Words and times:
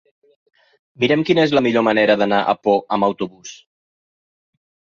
Mira'm 1.03 1.25
quina 1.27 1.43
és 1.49 1.53
la 1.57 1.63
millor 1.67 1.85
manera 1.89 2.17
d'anar 2.23 2.41
a 2.43 2.57
Pau 2.69 2.83
amb 2.99 3.11
autobús. 3.11 3.55